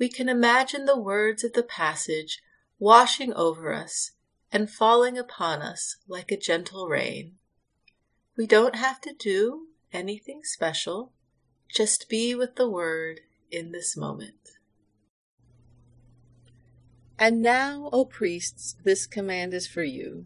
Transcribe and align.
we 0.00 0.08
can 0.08 0.30
imagine 0.30 0.86
the 0.86 0.98
words 0.98 1.44
of 1.44 1.52
the 1.52 1.62
passage 1.62 2.40
washing 2.78 3.34
over 3.34 3.72
us 3.74 4.12
and 4.50 4.70
falling 4.70 5.18
upon 5.18 5.60
us 5.60 5.98
like 6.08 6.32
a 6.32 6.38
gentle 6.38 6.88
rain. 6.88 7.34
We 8.34 8.46
don't 8.46 8.76
have 8.76 9.02
to 9.02 9.12
do 9.12 9.66
anything 9.92 10.40
special, 10.42 11.12
just 11.68 12.08
be 12.08 12.34
with 12.34 12.56
the 12.56 12.68
Word 12.68 13.20
in 13.50 13.72
this 13.72 13.94
moment. 13.94 14.56
And 17.18 17.42
now, 17.42 17.90
O 17.92 18.06
priests, 18.06 18.76
this 18.82 19.06
command 19.06 19.52
is 19.52 19.66
for 19.66 19.84
you. 19.84 20.24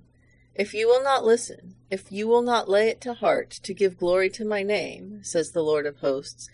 If 0.55 0.73
you 0.73 0.87
will 0.87 1.03
not 1.03 1.25
listen, 1.25 1.75
if 1.91 2.13
you 2.13 2.29
will 2.29 2.43
not 2.43 2.69
lay 2.69 2.89
it 2.91 3.01
to 3.01 3.15
heart 3.15 3.51
to 3.65 3.75
give 3.75 3.99
glory 3.99 4.31
to 4.31 4.45
my 4.45 4.63
name, 4.63 5.25
says 5.25 5.51
the 5.51 5.65
Lord 5.65 5.85
of 5.85 5.97
hosts, 5.97 6.49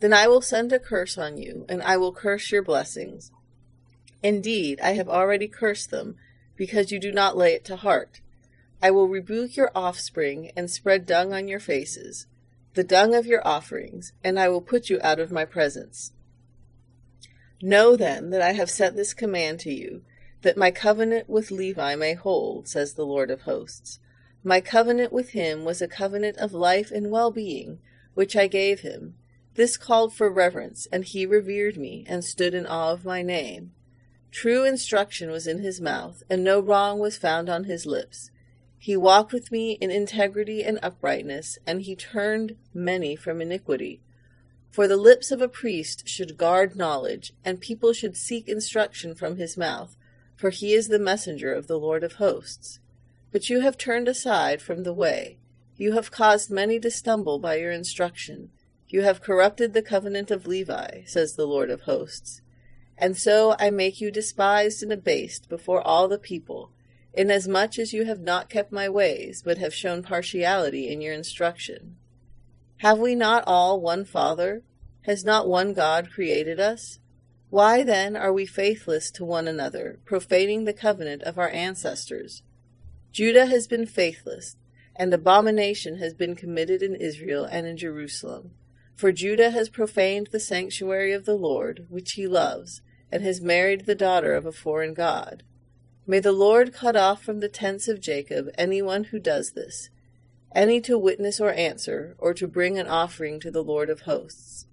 then 0.00 0.14
I 0.14 0.26
will 0.26 0.40
send 0.40 0.72
a 0.72 0.78
curse 0.78 1.18
on 1.18 1.36
you, 1.36 1.66
and 1.68 1.82
I 1.82 1.98
will 1.98 2.12
curse 2.12 2.50
your 2.50 2.62
blessings. 2.62 3.30
Indeed, 4.22 4.80
I 4.82 4.92
have 4.92 5.08
already 5.08 5.46
cursed 5.46 5.90
them, 5.90 6.16
because 6.56 6.90
you 6.90 6.98
do 6.98 7.12
not 7.12 7.36
lay 7.36 7.52
it 7.52 7.64
to 7.66 7.76
heart. 7.76 8.20
I 8.82 8.90
will 8.90 9.08
rebuke 9.08 9.56
your 9.56 9.70
offspring, 9.74 10.52
and 10.56 10.70
spread 10.70 11.04
dung 11.04 11.34
on 11.34 11.48
your 11.48 11.60
faces, 11.60 12.26
the 12.74 12.84
dung 12.84 13.14
of 13.14 13.26
your 13.26 13.46
offerings, 13.46 14.12
and 14.24 14.40
I 14.40 14.48
will 14.48 14.62
put 14.62 14.88
you 14.88 14.98
out 15.02 15.20
of 15.20 15.30
my 15.30 15.44
presence. 15.44 16.12
Know 17.60 17.94
then 17.94 18.30
that 18.30 18.40
I 18.40 18.52
have 18.52 18.70
sent 18.70 18.96
this 18.96 19.12
command 19.12 19.60
to 19.60 19.72
you, 19.72 20.02
that 20.40 20.56
my 20.56 20.70
covenant 20.70 21.28
with 21.28 21.50
Levi 21.50 21.94
may 21.94 22.14
hold, 22.14 22.68
says 22.68 22.94
the 22.94 23.04
Lord 23.04 23.30
of 23.30 23.42
hosts. 23.42 23.98
My 24.42 24.62
covenant 24.62 25.12
with 25.12 25.30
him 25.30 25.64
was 25.64 25.82
a 25.82 25.88
covenant 25.88 26.38
of 26.38 26.54
life 26.54 26.90
and 26.90 27.10
well 27.10 27.30
being, 27.30 27.80
which 28.14 28.34
I 28.34 28.46
gave 28.46 28.80
him 28.80 29.16
this 29.54 29.76
called 29.76 30.14
for 30.14 30.30
reverence, 30.30 30.86
and 30.92 31.04
he 31.04 31.26
revered 31.26 31.76
me 31.76 32.04
and 32.08 32.24
stood 32.24 32.54
in 32.54 32.66
awe 32.66 32.92
of 32.92 33.04
my 33.04 33.22
name. 33.22 33.72
True 34.30 34.64
instruction 34.64 35.30
was 35.30 35.46
in 35.46 35.58
his 35.58 35.80
mouth, 35.80 36.22
and 36.30 36.44
no 36.44 36.60
wrong 36.60 36.98
was 36.98 37.16
found 37.16 37.48
on 37.48 37.64
his 37.64 37.84
lips. 37.84 38.30
He 38.78 38.96
walked 38.96 39.32
with 39.32 39.52
me 39.52 39.72
in 39.72 39.90
integrity 39.90 40.62
and 40.62 40.78
uprightness, 40.82 41.58
and 41.66 41.82
he 41.82 41.96
turned 41.96 42.56
many 42.72 43.16
from 43.16 43.40
iniquity. 43.40 44.00
For 44.70 44.86
the 44.86 44.96
lips 44.96 45.32
of 45.32 45.42
a 45.42 45.48
priest 45.48 46.08
should 46.08 46.38
guard 46.38 46.76
knowledge, 46.76 47.32
and 47.44 47.60
people 47.60 47.92
should 47.92 48.16
seek 48.16 48.48
instruction 48.48 49.14
from 49.14 49.36
his 49.36 49.56
mouth, 49.56 49.96
for 50.36 50.50
he 50.50 50.72
is 50.72 50.88
the 50.88 50.98
messenger 50.98 51.52
of 51.52 51.66
the 51.66 51.78
Lord 51.78 52.04
of 52.04 52.14
hosts. 52.14 52.78
But 53.32 53.50
you 53.50 53.60
have 53.60 53.76
turned 53.76 54.08
aside 54.08 54.62
from 54.62 54.84
the 54.84 54.94
way. 54.94 55.38
You 55.76 55.92
have 55.92 56.10
caused 56.10 56.50
many 56.50 56.78
to 56.80 56.90
stumble 56.90 57.38
by 57.38 57.56
your 57.56 57.72
instruction. 57.72 58.50
You 58.92 59.02
have 59.02 59.22
corrupted 59.22 59.72
the 59.72 59.82
covenant 59.82 60.32
of 60.32 60.48
Levi, 60.48 61.02
says 61.06 61.34
the 61.34 61.46
Lord 61.46 61.70
of 61.70 61.82
hosts. 61.82 62.42
And 62.98 63.16
so 63.16 63.54
I 63.56 63.70
make 63.70 64.00
you 64.00 64.10
despised 64.10 64.82
and 64.82 64.92
abased 64.92 65.48
before 65.48 65.80
all 65.80 66.08
the 66.08 66.18
people, 66.18 66.72
inasmuch 67.14 67.78
as 67.78 67.92
you 67.92 68.04
have 68.06 68.18
not 68.18 68.50
kept 68.50 68.72
my 68.72 68.88
ways, 68.88 69.42
but 69.44 69.58
have 69.58 69.72
shown 69.72 70.02
partiality 70.02 70.88
in 70.88 71.00
your 71.00 71.14
instruction. 71.14 71.98
Have 72.78 72.98
we 72.98 73.14
not 73.14 73.44
all 73.46 73.80
one 73.80 74.04
Father? 74.04 74.64
Has 75.02 75.24
not 75.24 75.48
one 75.48 75.72
God 75.72 76.10
created 76.10 76.58
us? 76.58 76.98
Why 77.48 77.84
then 77.84 78.16
are 78.16 78.32
we 78.32 78.44
faithless 78.44 79.12
to 79.12 79.24
one 79.24 79.46
another, 79.46 80.00
profaning 80.04 80.64
the 80.64 80.72
covenant 80.72 81.22
of 81.22 81.38
our 81.38 81.50
ancestors? 81.50 82.42
Judah 83.12 83.46
has 83.46 83.68
been 83.68 83.86
faithless, 83.86 84.56
and 84.96 85.14
abomination 85.14 85.98
has 85.98 86.12
been 86.12 86.34
committed 86.34 86.82
in 86.82 86.96
Israel 86.96 87.44
and 87.44 87.68
in 87.68 87.76
Jerusalem. 87.76 88.50
For 89.00 89.12
Judah 89.12 89.48
has 89.48 89.70
profaned 89.70 90.26
the 90.26 90.38
sanctuary 90.38 91.14
of 91.14 91.24
the 91.24 91.34
Lord, 91.34 91.86
which 91.88 92.12
he 92.16 92.26
loves, 92.26 92.82
and 93.10 93.22
has 93.22 93.40
married 93.40 93.86
the 93.86 93.94
daughter 93.94 94.34
of 94.34 94.44
a 94.44 94.52
foreign 94.52 94.92
god. 94.92 95.42
May 96.06 96.20
the 96.20 96.32
Lord 96.32 96.74
cut 96.74 96.96
off 96.96 97.22
from 97.22 97.40
the 97.40 97.48
tents 97.48 97.88
of 97.88 97.98
Jacob 97.98 98.50
anyone 98.58 99.04
who 99.04 99.18
does 99.18 99.52
this, 99.52 99.88
any 100.54 100.82
to 100.82 100.98
witness 100.98 101.40
or 101.40 101.50
answer, 101.50 102.14
or 102.18 102.34
to 102.34 102.46
bring 102.46 102.78
an 102.78 102.88
offering 102.88 103.40
to 103.40 103.50
the 103.50 103.64
Lord 103.64 103.88
of 103.88 104.02
hosts. 104.02 104.66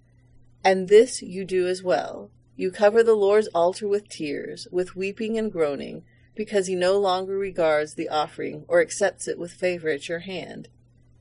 And 0.62 0.90
this 0.90 1.22
you 1.22 1.46
do 1.46 1.66
as 1.66 1.82
well. 1.82 2.30
You 2.58 2.70
cover 2.70 3.04
the 3.04 3.16
Lord's 3.16 3.48
altar 3.56 3.88
with 3.88 4.10
tears, 4.10 4.68
with 4.74 4.94
weeping 4.94 5.38
and 5.38 5.50
groaning, 5.50 6.04
because 6.36 6.68
he 6.68 6.76
no 6.76 7.00
longer 7.00 7.38
regards 7.38 7.94
the 7.94 8.10
offering 8.10 8.66
or 8.68 8.82
accepts 8.82 9.30
it 9.30 9.40
with 9.40 9.54
favor 9.54 9.88
at 9.88 10.10
your 10.10 10.20
hand. 10.20 10.68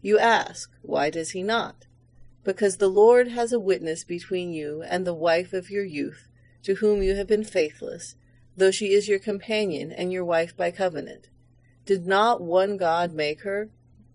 You 0.03 0.19
ask, 0.19 0.73
Why 0.83 1.09
does 1.09 1.31
he 1.31 1.45
not? 1.45 1.87
Because 2.47 2.77
the 2.77 2.89
Lord 2.89 3.27
has 3.27 3.53
a 3.53 3.59
witness 3.59 4.05
between 4.05 4.53
you 4.53 4.81
and 4.89 5.05
the 5.05 5.13
wife 5.13 5.53
of 5.53 5.69
your 5.69 5.85
youth, 5.85 6.29
to 6.63 6.77
whom 6.77 7.03
you 7.03 7.17
have 7.17 7.27
been 7.27 7.43
faithless, 7.43 8.15
though 8.57 8.71
she 8.71 8.93
is 8.93 9.09
your 9.09 9.19
companion 9.19 9.91
and 9.91 10.13
your 10.13 10.25
wife 10.25 10.57
by 10.57 10.71
covenant. 10.71 11.29
Did 11.85 12.07
not 12.07 12.41
one 12.41 12.77
God 12.77 13.13
make 13.13 13.43
her? 13.43 13.71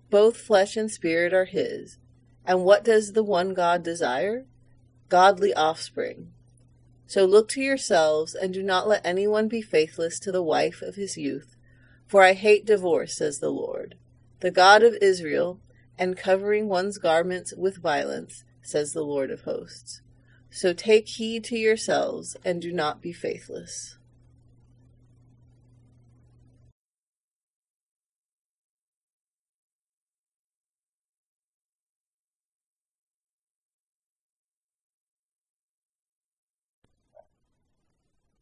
Both 0.10 0.38
flesh 0.38 0.78
and 0.78 0.90
spirit 0.90 1.34
are 1.34 1.44
his. 1.44 1.98
And 2.46 2.64
what 2.64 2.86
does 2.86 3.12
the 3.12 3.24
one 3.24 3.54
God 3.54 3.84
desire? 3.84 4.46
Godly 5.10 5.54
offspring. 5.54 6.32
So 7.08 7.26
look 7.26 7.50
to 7.50 7.62
yourselves, 7.62 8.34
and 8.34 8.54
do 8.54 8.64
not 8.64 8.88
let 8.88 9.06
anyone 9.06 9.50
be 9.50 9.62
faithless 9.62 10.20
to 10.22 10.32
the 10.32 10.42
wife 10.42 10.82
of 10.82 10.96
his 10.96 11.18
youth. 11.18 11.58
For 12.08 12.24
I 12.24 12.32
hate 12.32 12.66
divorce, 12.66 13.18
says 13.18 13.40
the 13.40 13.50
Lord, 13.50 13.96
the 14.40 14.52
God 14.52 14.84
of 14.84 14.96
Israel, 15.02 15.60
and 15.98 16.18
covering 16.18 16.68
one's 16.68 16.98
garments 16.98 17.54
with 17.56 17.78
violence, 17.78 18.44
says 18.62 18.94
the 18.94 19.04
Lord 19.04 19.32
of 19.32 19.42
hosts. 19.42 20.02
So 20.50 20.74
take 20.74 21.08
heed 21.08 21.44
to 21.46 21.58
yourselves, 21.58 22.36
and 22.44 22.62
do 22.62 22.72
not 22.72 23.02
be 23.02 23.14
faithless. 23.14 23.98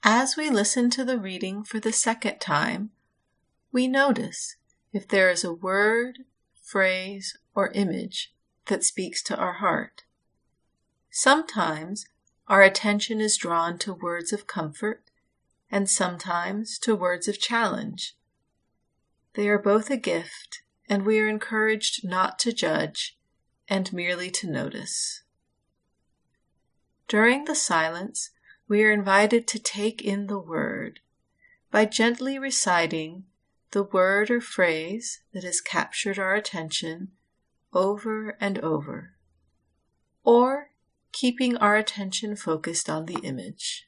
As 0.03 0.35
we 0.35 0.49
listen 0.49 0.89
to 0.91 1.05
the 1.05 1.19
reading 1.19 1.63
for 1.63 1.79
the 1.79 1.91
second 1.91 2.39
time, 2.39 2.89
we 3.71 3.87
notice 3.87 4.55
if 4.91 5.07
there 5.07 5.29
is 5.29 5.43
a 5.43 5.53
word, 5.53 6.19
phrase, 6.69 7.37
or 7.55 7.71
image 7.71 8.31
that 8.67 8.83
speaks 8.83 9.23
to 9.23 9.35
our 9.35 9.53
heart. 9.53 10.03
Sometimes 11.09 12.05
our 12.47 12.61
attention 12.61 13.19
is 13.19 13.37
drawn 13.37 13.77
to 13.79 13.93
words 13.93 14.31
of 14.31 14.45
comfort 14.45 15.03
and 15.71 15.89
sometimes 15.89 16.77
to 16.79 16.95
words 16.95 17.27
of 17.27 17.39
challenge. 17.39 18.15
They 19.33 19.47
are 19.47 19.59
both 19.59 19.89
a 19.89 19.97
gift, 19.97 20.61
and 20.87 21.05
we 21.05 21.19
are 21.19 21.27
encouraged 21.27 22.07
not 22.07 22.39
to 22.39 22.53
judge 22.53 23.17
and 23.67 23.91
merely 23.93 24.29
to 24.31 24.49
notice. 24.49 25.23
During 27.07 27.45
the 27.45 27.55
silence, 27.55 28.31
we 28.67 28.83
are 28.83 28.91
invited 28.91 29.47
to 29.47 29.59
take 29.59 30.03
in 30.03 30.27
the 30.27 30.39
word 30.39 30.99
by 31.71 31.85
gently 31.85 32.37
reciting 32.37 33.25
the 33.71 33.83
word 33.83 34.31
or 34.31 34.41
phrase 34.41 35.21
that 35.33 35.43
has 35.43 35.61
captured 35.61 36.17
our 36.17 36.35
attention 36.35 37.09
over 37.73 38.35
and 38.41 38.57
over, 38.59 39.11
or 40.23 40.71
keeping 41.11 41.55
our 41.57 41.75
attention 41.75 42.35
focused 42.35 42.89
on 42.89 43.05
the 43.05 43.19
image. 43.23 43.87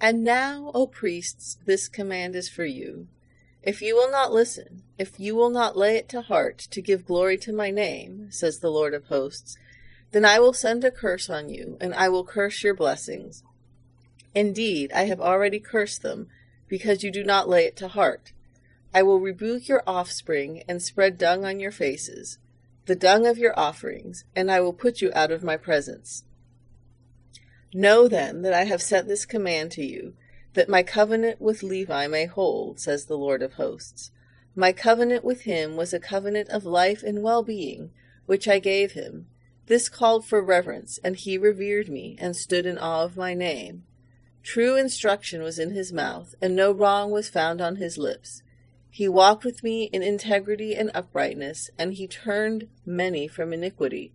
And 0.00 0.24
now, 0.24 0.70
O 0.74 0.86
priests, 0.86 1.58
this 1.64 1.88
command 1.88 2.34
is 2.34 2.48
for 2.48 2.64
you. 2.64 3.06
If 3.62 3.80
you 3.80 3.94
will 3.94 4.10
not 4.10 4.32
listen, 4.32 4.82
if 4.98 5.20
you 5.20 5.36
will 5.36 5.50
not 5.50 5.76
lay 5.76 5.96
it 5.96 6.08
to 6.08 6.22
heart 6.22 6.58
to 6.70 6.82
give 6.82 7.06
glory 7.06 7.36
to 7.38 7.52
my 7.52 7.70
name, 7.70 8.26
says 8.30 8.58
the 8.58 8.70
Lord 8.70 8.94
of 8.94 9.06
hosts, 9.06 9.56
then 10.10 10.24
I 10.24 10.40
will 10.40 10.52
send 10.52 10.84
a 10.84 10.90
curse 10.90 11.30
on 11.30 11.48
you, 11.48 11.78
and 11.80 11.94
I 11.94 12.08
will 12.08 12.24
curse 12.24 12.64
your 12.64 12.74
blessings. 12.74 13.44
Indeed, 14.34 14.90
I 14.92 15.04
have 15.04 15.20
already 15.20 15.60
cursed 15.60 16.02
them, 16.02 16.28
because 16.72 17.04
you 17.04 17.10
do 17.10 17.22
not 17.22 17.50
lay 17.50 17.66
it 17.66 17.76
to 17.76 17.86
heart. 17.86 18.32
I 18.94 19.02
will 19.02 19.20
rebuke 19.20 19.68
your 19.68 19.82
offspring, 19.86 20.62
and 20.66 20.82
spread 20.82 21.18
dung 21.18 21.44
on 21.44 21.60
your 21.60 21.70
faces, 21.70 22.38
the 22.86 22.96
dung 22.96 23.26
of 23.26 23.36
your 23.36 23.52
offerings, 23.60 24.24
and 24.34 24.50
I 24.50 24.62
will 24.62 24.72
put 24.72 25.02
you 25.02 25.12
out 25.14 25.30
of 25.30 25.42
my 25.42 25.58
presence. 25.58 26.24
Know 27.74 28.08
then 28.08 28.40
that 28.40 28.54
I 28.54 28.64
have 28.64 28.80
sent 28.80 29.06
this 29.06 29.26
command 29.26 29.70
to 29.72 29.84
you, 29.84 30.14
that 30.54 30.70
my 30.70 30.82
covenant 30.82 31.42
with 31.42 31.62
Levi 31.62 32.06
may 32.06 32.24
hold, 32.24 32.80
says 32.80 33.04
the 33.04 33.18
Lord 33.18 33.42
of 33.42 33.52
hosts. 33.52 34.10
My 34.56 34.72
covenant 34.72 35.24
with 35.24 35.42
him 35.42 35.76
was 35.76 35.92
a 35.92 36.00
covenant 36.00 36.48
of 36.48 36.64
life 36.64 37.02
and 37.02 37.22
well 37.22 37.42
being, 37.42 37.90
which 38.24 38.48
I 38.48 38.58
gave 38.58 38.92
him 38.92 39.26
this 39.66 39.90
called 39.90 40.24
for 40.24 40.40
reverence, 40.40 40.98
and 41.04 41.16
he 41.16 41.36
revered 41.36 41.90
me, 41.90 42.16
and 42.18 42.34
stood 42.34 42.64
in 42.64 42.78
awe 42.78 43.04
of 43.04 43.18
my 43.18 43.34
name. 43.34 43.84
True 44.42 44.76
instruction 44.76 45.42
was 45.42 45.58
in 45.58 45.70
his 45.70 45.92
mouth, 45.92 46.34
and 46.42 46.56
no 46.56 46.72
wrong 46.72 47.10
was 47.10 47.28
found 47.28 47.60
on 47.60 47.76
his 47.76 47.96
lips. 47.96 48.42
He 48.90 49.08
walked 49.08 49.44
with 49.44 49.62
me 49.62 49.84
in 49.84 50.02
integrity 50.02 50.74
and 50.74 50.90
uprightness, 50.92 51.70
and 51.78 51.94
he 51.94 52.06
turned 52.06 52.68
many 52.84 53.28
from 53.28 53.52
iniquity. 53.52 54.12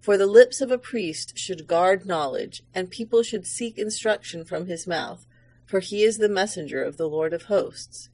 For 0.00 0.16
the 0.16 0.26
lips 0.26 0.60
of 0.60 0.70
a 0.70 0.78
priest 0.78 1.36
should 1.36 1.66
guard 1.66 2.06
knowledge, 2.06 2.62
and 2.74 2.90
people 2.90 3.22
should 3.22 3.46
seek 3.46 3.76
instruction 3.76 4.44
from 4.44 4.66
his 4.66 4.86
mouth, 4.86 5.26
for 5.66 5.80
he 5.80 6.02
is 6.02 6.18
the 6.18 6.28
messenger 6.28 6.82
of 6.82 6.96
the 6.96 7.08
Lord 7.08 7.32
of 7.32 7.44
hosts. 7.44 8.08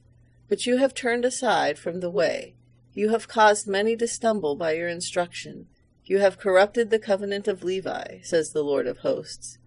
But 0.49 0.65
you 0.65 0.77
have 0.77 0.93
turned 0.93 1.25
aside 1.25 1.79
from 1.79 2.01
the 2.01 2.11
way. 2.11 2.55
You 2.93 3.09
have 3.09 3.27
caused 3.27 3.67
many 3.67 3.95
to 3.97 4.07
stumble 4.07 4.55
by 4.55 4.73
your 4.73 4.89
instruction. 4.89 5.67
You 6.03 6.19
have 6.19 6.37
corrupted 6.37 6.89
the 6.89 6.99
covenant 6.99 7.47
of 7.47 7.63
Levi, 7.63 8.19
says 8.21 8.51
the 8.51 8.63
Lord 8.63 8.85
of 8.85 8.99
hosts. 8.99 9.57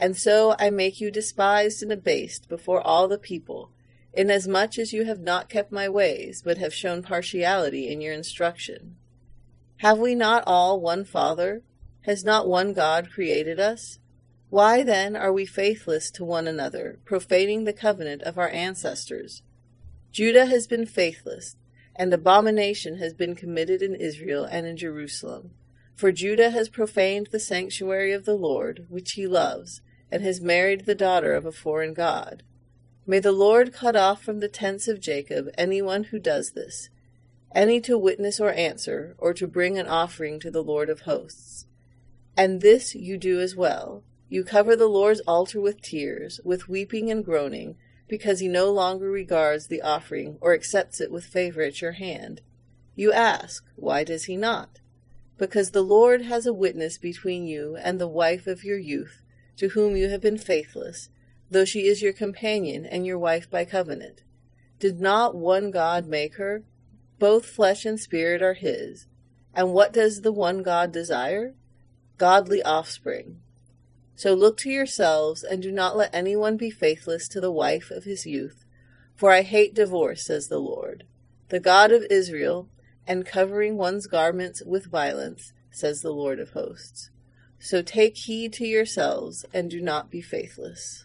And 0.00 0.16
so 0.16 0.56
I 0.58 0.70
make 0.70 0.98
you 0.98 1.10
despised 1.10 1.82
and 1.82 1.92
abased 1.92 2.48
before 2.48 2.80
all 2.80 3.06
the 3.06 3.18
people, 3.18 3.70
inasmuch 4.14 4.78
as 4.78 4.94
you 4.94 5.04
have 5.04 5.20
not 5.20 5.50
kept 5.50 5.70
my 5.70 5.90
ways, 5.90 6.40
but 6.42 6.56
have 6.56 6.72
shown 6.72 7.02
partiality 7.02 7.92
in 7.92 8.00
your 8.00 8.14
instruction. 8.14 8.96
Have 9.76 9.98
we 9.98 10.14
not 10.14 10.42
all 10.46 10.80
one 10.80 11.04
Father? 11.04 11.62
Has 12.06 12.24
not 12.24 12.48
one 12.48 12.72
God 12.72 13.10
created 13.10 13.60
us? 13.60 13.98
Why 14.48 14.82
then 14.82 15.14
are 15.14 15.34
we 15.34 15.44
faithless 15.44 16.10
to 16.12 16.24
one 16.24 16.48
another, 16.48 16.98
profaning 17.04 17.64
the 17.64 17.74
covenant 17.74 18.22
of 18.22 18.38
our 18.38 18.48
ancestors? 18.48 19.42
Judah 20.10 20.46
has 20.46 20.66
been 20.66 20.86
faithless, 20.86 21.56
and 21.94 22.12
abomination 22.12 22.96
has 22.96 23.12
been 23.12 23.34
committed 23.34 23.82
in 23.82 23.94
Israel 23.94 24.44
and 24.44 24.66
in 24.66 24.78
Jerusalem. 24.78 25.50
For 25.94 26.10
Judah 26.10 26.50
has 26.50 26.70
profaned 26.70 27.28
the 27.30 27.38
sanctuary 27.38 28.12
of 28.12 28.24
the 28.24 28.34
Lord, 28.34 28.86
which 28.88 29.12
he 29.12 29.26
loves, 29.26 29.82
and 30.10 30.22
has 30.22 30.40
married 30.40 30.86
the 30.86 30.94
daughter 30.94 31.34
of 31.34 31.46
a 31.46 31.52
foreign 31.52 31.94
god. 31.94 32.42
May 33.06 33.18
the 33.18 33.32
Lord 33.32 33.72
cut 33.72 33.96
off 33.96 34.22
from 34.22 34.40
the 34.40 34.48
tents 34.48 34.88
of 34.88 35.00
Jacob 35.00 35.48
anyone 35.56 36.04
who 36.04 36.18
does 36.18 36.52
this, 36.52 36.90
any 37.54 37.80
to 37.82 37.98
witness 37.98 38.40
or 38.40 38.52
answer, 38.52 39.14
or 39.18 39.34
to 39.34 39.46
bring 39.46 39.78
an 39.78 39.86
offering 39.86 40.40
to 40.40 40.50
the 40.50 40.62
Lord 40.62 40.90
of 40.90 41.00
hosts. 41.00 41.66
And 42.36 42.60
this 42.60 42.94
you 42.94 43.16
do 43.16 43.40
as 43.40 43.56
well. 43.56 44.02
You 44.28 44.44
cover 44.44 44.76
the 44.76 44.86
Lord's 44.86 45.20
altar 45.20 45.60
with 45.60 45.82
tears, 45.82 46.40
with 46.44 46.68
weeping 46.68 47.10
and 47.10 47.24
groaning, 47.24 47.76
because 48.08 48.40
he 48.40 48.48
no 48.48 48.70
longer 48.70 49.10
regards 49.10 49.66
the 49.66 49.82
offering 49.82 50.38
or 50.40 50.54
accepts 50.54 51.00
it 51.00 51.10
with 51.10 51.24
favor 51.24 51.62
at 51.62 51.80
your 51.80 51.92
hand. 51.92 52.40
You 52.94 53.12
ask, 53.12 53.64
Why 53.76 54.04
does 54.04 54.24
he 54.24 54.36
not? 54.36 54.80
because 55.40 55.70
the 55.70 55.82
Lord 55.82 56.20
has 56.20 56.44
a 56.44 56.52
witness 56.52 56.98
between 56.98 57.46
you 57.46 57.74
and 57.76 57.98
the 57.98 58.06
wife 58.06 58.46
of 58.46 58.62
your 58.62 58.76
youth, 58.76 59.22
to 59.60 59.68
whom 59.68 59.94
you 59.94 60.08
have 60.08 60.22
been 60.22 60.38
faithless, 60.38 61.10
though 61.50 61.66
she 61.66 61.86
is 61.86 62.00
your 62.00 62.14
companion 62.14 62.86
and 62.86 63.06
your 63.06 63.18
wife 63.18 63.48
by 63.50 63.62
covenant. 63.62 64.22
Did 64.78 64.98
not 64.98 65.36
one 65.36 65.70
God 65.70 66.06
make 66.06 66.36
her? 66.36 66.64
Both 67.18 67.44
flesh 67.44 67.84
and 67.84 68.00
spirit 68.00 68.40
are 68.40 68.54
his. 68.54 69.06
And 69.52 69.74
what 69.74 69.92
does 69.92 70.22
the 70.22 70.32
one 70.32 70.62
God 70.62 70.92
desire? 70.92 71.54
Godly 72.16 72.62
offspring. 72.62 73.40
So 74.14 74.32
look 74.32 74.56
to 74.58 74.70
yourselves, 74.70 75.42
and 75.42 75.62
do 75.62 75.70
not 75.70 75.94
let 75.94 76.14
anyone 76.14 76.56
be 76.56 76.70
faithless 76.70 77.28
to 77.28 77.40
the 77.40 77.52
wife 77.52 77.90
of 77.90 78.04
his 78.04 78.24
youth. 78.24 78.64
For 79.14 79.30
I 79.30 79.42
hate 79.42 79.74
divorce, 79.74 80.24
says 80.24 80.48
the 80.48 80.58
Lord. 80.58 81.04
The 81.50 81.60
God 81.60 81.92
of 81.92 82.06
Israel, 82.10 82.70
and 83.06 83.26
covering 83.26 83.76
one's 83.76 84.06
garments 84.06 84.62
with 84.64 84.90
violence, 84.90 85.52
says 85.70 86.00
the 86.00 86.12
Lord 86.12 86.40
of 86.40 86.50
hosts. 86.50 87.10
So 87.60 87.82
take 87.82 88.16
heed 88.16 88.54
to 88.54 88.66
yourselves, 88.66 89.44
and 89.52 89.70
do 89.70 89.80
not 89.80 90.10
be 90.10 90.22
faithless. 90.22 91.04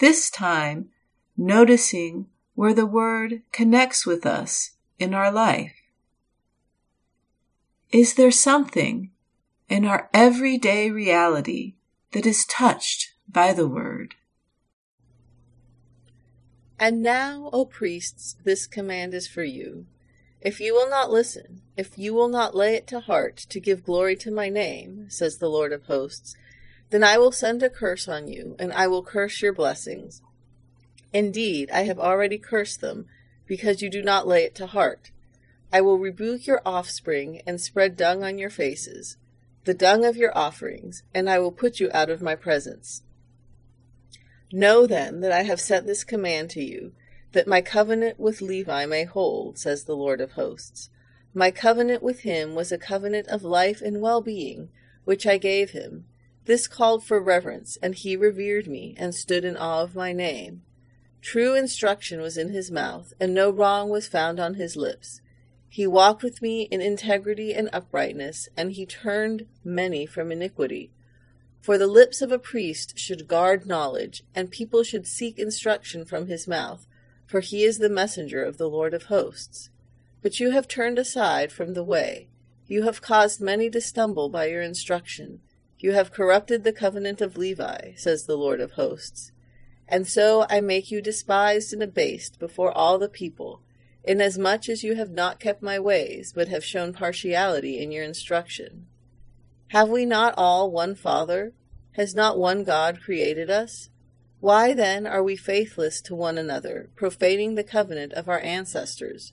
This 0.00 0.30
time, 0.30 0.88
noticing 1.36 2.26
where 2.54 2.72
the 2.72 2.86
word 2.86 3.42
connects 3.52 4.06
with 4.06 4.24
us 4.24 4.70
in 4.98 5.12
our 5.12 5.30
life. 5.30 5.74
Is 7.92 8.14
there 8.14 8.30
something 8.30 9.10
in 9.68 9.84
our 9.84 10.08
everyday 10.14 10.90
reality 10.90 11.74
that 12.12 12.24
is 12.24 12.46
touched 12.46 13.12
by 13.28 13.52
the 13.52 13.68
word? 13.68 14.14
And 16.78 17.02
now, 17.02 17.50
O 17.52 17.66
priests, 17.66 18.36
this 18.42 18.66
command 18.66 19.12
is 19.12 19.28
for 19.28 19.44
you. 19.44 19.84
If 20.40 20.60
you 20.60 20.72
will 20.72 20.88
not 20.88 21.10
listen, 21.10 21.60
if 21.76 21.98
you 21.98 22.14
will 22.14 22.28
not 22.28 22.54
lay 22.54 22.74
it 22.74 22.86
to 22.86 23.00
heart 23.00 23.36
to 23.50 23.60
give 23.60 23.84
glory 23.84 24.16
to 24.16 24.30
my 24.30 24.48
name, 24.48 25.10
says 25.10 25.36
the 25.36 25.50
Lord 25.50 25.74
of 25.74 25.84
hosts, 25.84 26.34
then 26.90 27.04
I 27.04 27.18
will 27.18 27.32
send 27.32 27.62
a 27.62 27.70
curse 27.70 28.08
on 28.08 28.28
you, 28.28 28.56
and 28.58 28.72
I 28.72 28.86
will 28.86 29.02
curse 29.02 29.40
your 29.40 29.52
blessings. 29.52 30.22
Indeed, 31.12 31.70
I 31.72 31.82
have 31.82 31.98
already 31.98 32.38
cursed 32.38 32.80
them, 32.80 33.06
because 33.46 33.82
you 33.82 33.88
do 33.88 34.02
not 34.02 34.28
lay 34.28 34.44
it 34.44 34.54
to 34.56 34.66
heart. 34.66 35.10
I 35.72 35.80
will 35.80 35.98
rebuke 35.98 36.46
your 36.46 36.62
offspring 36.66 37.42
and 37.46 37.60
spread 37.60 37.96
dung 37.96 38.24
on 38.24 38.38
your 38.38 38.50
faces, 38.50 39.16
the 39.64 39.74
dung 39.74 40.04
of 40.04 40.16
your 40.16 40.36
offerings, 40.36 41.02
and 41.14 41.30
I 41.30 41.38
will 41.38 41.52
put 41.52 41.78
you 41.78 41.90
out 41.92 42.10
of 42.10 42.22
my 42.22 42.34
presence. 42.34 43.02
Know 44.52 44.86
then 44.86 45.20
that 45.20 45.30
I 45.30 45.42
have 45.42 45.60
sent 45.60 45.86
this 45.86 46.02
command 46.02 46.50
to 46.50 46.62
you, 46.62 46.92
that 47.32 47.46
my 47.46 47.60
covenant 47.60 48.18
with 48.18 48.40
Levi 48.40 48.84
may 48.86 49.04
hold, 49.04 49.58
says 49.58 49.84
the 49.84 49.94
Lord 49.94 50.20
of 50.20 50.32
hosts. 50.32 50.90
My 51.32 51.52
covenant 51.52 52.02
with 52.02 52.20
him 52.20 52.56
was 52.56 52.72
a 52.72 52.78
covenant 52.78 53.28
of 53.28 53.44
life 53.44 53.80
and 53.80 54.00
well 54.00 54.20
being, 54.20 54.70
which 55.04 55.26
I 55.26 55.38
gave 55.38 55.70
him. 55.70 56.06
This 56.46 56.66
called 56.66 57.04
for 57.04 57.20
reverence, 57.20 57.76
and 57.82 57.94
he 57.94 58.16
revered 58.16 58.66
me, 58.66 58.94
and 58.98 59.14
stood 59.14 59.44
in 59.44 59.56
awe 59.56 59.82
of 59.82 59.94
my 59.94 60.12
name. 60.12 60.62
True 61.20 61.54
instruction 61.54 62.20
was 62.20 62.38
in 62.38 62.48
his 62.48 62.70
mouth, 62.70 63.12
and 63.20 63.34
no 63.34 63.50
wrong 63.50 63.90
was 63.90 64.08
found 64.08 64.40
on 64.40 64.54
his 64.54 64.74
lips. 64.74 65.20
He 65.68 65.86
walked 65.86 66.22
with 66.22 66.42
me 66.42 66.62
in 66.62 66.80
integrity 66.80 67.54
and 67.54 67.68
uprightness, 67.72 68.48
and 68.56 68.72
he 68.72 68.86
turned 68.86 69.46
many 69.62 70.06
from 70.06 70.32
iniquity. 70.32 70.90
For 71.60 71.76
the 71.76 71.86
lips 71.86 72.22
of 72.22 72.32
a 72.32 72.38
priest 72.38 72.98
should 72.98 73.28
guard 73.28 73.66
knowledge, 73.66 74.24
and 74.34 74.50
people 74.50 74.82
should 74.82 75.06
seek 75.06 75.38
instruction 75.38 76.04
from 76.06 76.26
his 76.26 76.48
mouth, 76.48 76.86
for 77.26 77.40
he 77.40 77.64
is 77.64 77.78
the 77.78 77.90
messenger 77.90 78.42
of 78.42 78.56
the 78.56 78.68
Lord 78.68 78.94
of 78.94 79.04
hosts. 79.04 79.68
But 80.22 80.40
you 80.40 80.50
have 80.50 80.66
turned 80.66 80.98
aside 80.98 81.52
from 81.52 81.74
the 81.74 81.84
way. 81.84 82.28
You 82.66 82.82
have 82.84 83.02
caused 83.02 83.40
many 83.40 83.68
to 83.70 83.80
stumble 83.80 84.28
by 84.30 84.46
your 84.46 84.62
instruction. 84.62 85.40
You 85.82 85.92
have 85.92 86.12
corrupted 86.12 86.62
the 86.62 86.74
covenant 86.74 87.22
of 87.22 87.38
Levi, 87.38 87.92
says 87.96 88.26
the 88.26 88.36
Lord 88.36 88.60
of 88.60 88.72
hosts. 88.72 89.32
And 89.88 90.06
so 90.06 90.44
I 90.50 90.60
make 90.60 90.90
you 90.90 91.00
despised 91.00 91.72
and 91.72 91.82
abased 91.82 92.38
before 92.38 92.70
all 92.70 92.98
the 92.98 93.08
people, 93.08 93.62
inasmuch 94.04 94.68
as 94.68 94.84
you 94.84 94.94
have 94.96 95.10
not 95.10 95.40
kept 95.40 95.62
my 95.62 95.78
ways, 95.78 96.34
but 96.34 96.48
have 96.48 96.62
shown 96.62 96.92
partiality 96.92 97.82
in 97.82 97.90
your 97.90 98.04
instruction. 98.04 98.88
Have 99.68 99.88
we 99.88 100.04
not 100.04 100.34
all 100.36 100.70
one 100.70 100.94
Father? 100.94 101.54
Has 101.92 102.14
not 102.14 102.38
one 102.38 102.62
God 102.62 103.00
created 103.00 103.48
us? 103.48 103.88
Why 104.40 104.74
then 104.74 105.06
are 105.06 105.22
we 105.22 105.34
faithless 105.34 106.02
to 106.02 106.14
one 106.14 106.36
another, 106.36 106.90
profaning 106.94 107.54
the 107.54 107.64
covenant 107.64 108.12
of 108.12 108.28
our 108.28 108.40
ancestors? 108.40 109.32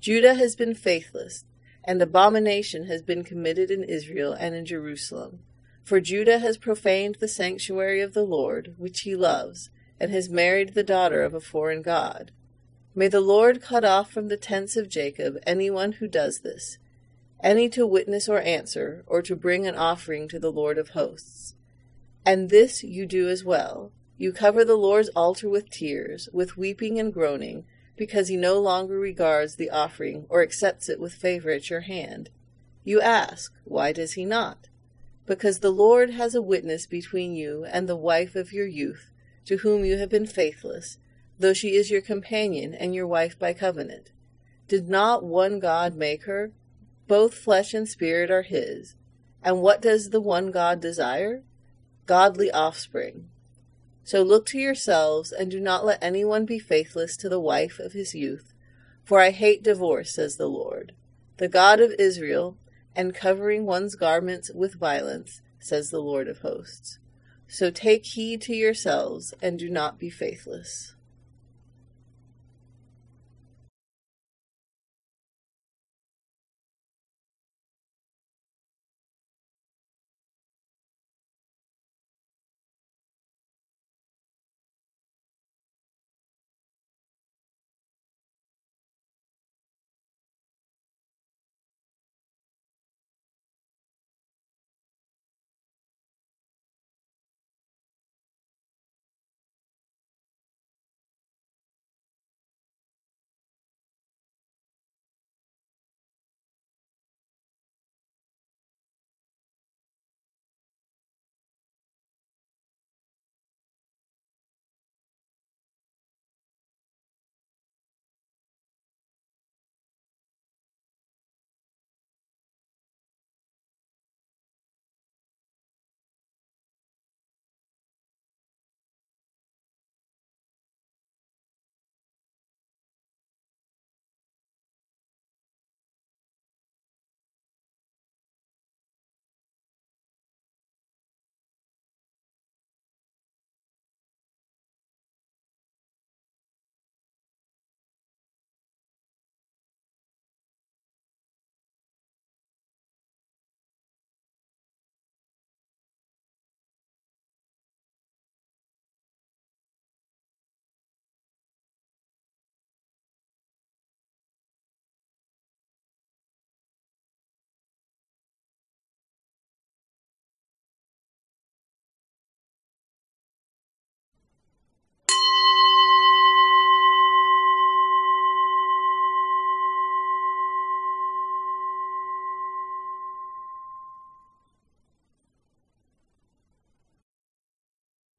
Judah 0.00 0.34
has 0.34 0.56
been 0.56 0.74
faithless, 0.74 1.44
and 1.84 2.02
abomination 2.02 2.86
has 2.86 3.00
been 3.00 3.22
committed 3.22 3.70
in 3.70 3.84
Israel 3.84 4.32
and 4.32 4.56
in 4.56 4.66
Jerusalem. 4.66 5.40
For 5.88 6.02
Judah 6.02 6.40
has 6.40 6.58
profaned 6.58 7.14
the 7.14 7.28
sanctuary 7.28 8.02
of 8.02 8.12
the 8.12 8.22
Lord, 8.22 8.74
which 8.76 9.00
he 9.00 9.16
loves, 9.16 9.70
and 9.98 10.10
has 10.10 10.28
married 10.28 10.74
the 10.74 10.82
daughter 10.82 11.22
of 11.22 11.32
a 11.32 11.40
foreign 11.40 11.80
god. 11.80 12.30
May 12.94 13.08
the 13.08 13.22
Lord 13.22 13.62
cut 13.62 13.86
off 13.86 14.12
from 14.12 14.28
the 14.28 14.36
tents 14.36 14.76
of 14.76 14.90
Jacob 14.90 15.38
anyone 15.46 15.92
who 15.92 16.06
does 16.06 16.40
this, 16.40 16.76
any 17.42 17.70
to 17.70 17.86
witness 17.86 18.28
or 18.28 18.38
answer, 18.38 19.02
or 19.06 19.22
to 19.22 19.34
bring 19.34 19.66
an 19.66 19.76
offering 19.76 20.28
to 20.28 20.38
the 20.38 20.52
Lord 20.52 20.76
of 20.76 20.90
hosts. 20.90 21.54
And 22.22 22.50
this 22.50 22.84
you 22.84 23.06
do 23.06 23.30
as 23.30 23.42
well. 23.42 23.90
You 24.18 24.30
cover 24.30 24.66
the 24.66 24.76
Lord's 24.76 25.08
altar 25.16 25.48
with 25.48 25.70
tears, 25.70 26.28
with 26.34 26.58
weeping 26.58 27.00
and 27.00 27.14
groaning, 27.14 27.64
because 27.96 28.28
he 28.28 28.36
no 28.36 28.60
longer 28.60 28.98
regards 28.98 29.56
the 29.56 29.70
offering 29.70 30.26
or 30.28 30.42
accepts 30.42 30.90
it 30.90 31.00
with 31.00 31.14
favor 31.14 31.48
at 31.48 31.70
your 31.70 31.80
hand. 31.80 32.28
You 32.84 33.00
ask, 33.00 33.54
Why 33.64 33.92
does 33.92 34.12
he 34.12 34.26
not? 34.26 34.68
Because 35.28 35.58
the 35.58 35.70
Lord 35.70 36.10
has 36.10 36.34
a 36.34 36.40
witness 36.40 36.86
between 36.86 37.34
you 37.34 37.66
and 37.70 37.86
the 37.86 37.94
wife 37.94 38.34
of 38.34 38.50
your 38.50 38.66
youth, 38.66 39.10
to 39.44 39.58
whom 39.58 39.84
you 39.84 39.98
have 39.98 40.08
been 40.08 40.26
faithless, 40.26 40.96
though 41.38 41.52
she 41.52 41.76
is 41.76 41.90
your 41.90 42.00
companion 42.00 42.72
and 42.72 42.94
your 42.94 43.06
wife 43.06 43.38
by 43.38 43.52
covenant. 43.52 44.10
Did 44.68 44.88
not 44.88 45.22
one 45.22 45.60
God 45.60 45.94
make 45.94 46.24
her? 46.24 46.52
Both 47.06 47.34
flesh 47.34 47.74
and 47.74 47.86
spirit 47.86 48.30
are 48.30 48.42
his. 48.42 48.94
And 49.42 49.60
what 49.60 49.82
does 49.82 50.10
the 50.10 50.20
one 50.20 50.50
God 50.50 50.80
desire? 50.80 51.42
Godly 52.06 52.50
offspring. 52.50 53.28
So 54.04 54.22
look 54.22 54.46
to 54.46 54.58
yourselves, 54.58 55.30
and 55.30 55.50
do 55.50 55.60
not 55.60 55.84
let 55.84 56.02
anyone 56.02 56.46
be 56.46 56.58
faithless 56.58 57.18
to 57.18 57.28
the 57.28 57.38
wife 57.38 57.78
of 57.78 57.92
his 57.92 58.14
youth. 58.14 58.54
For 59.04 59.20
I 59.20 59.30
hate 59.30 59.62
divorce, 59.62 60.14
says 60.14 60.36
the 60.36 60.48
Lord, 60.48 60.92
the 61.36 61.48
God 61.48 61.80
of 61.80 61.94
Israel, 61.98 62.56
and 62.94 63.14
covering 63.14 63.66
one's 63.66 63.94
garments 63.94 64.50
with 64.54 64.74
violence, 64.74 65.40
says 65.60 65.90
the 65.90 66.00
Lord 66.00 66.28
of 66.28 66.38
hosts. 66.38 66.98
So 67.46 67.70
take 67.70 68.04
heed 68.04 68.42
to 68.42 68.54
yourselves, 68.54 69.32
and 69.40 69.58
do 69.58 69.70
not 69.70 69.98
be 69.98 70.10
faithless. 70.10 70.94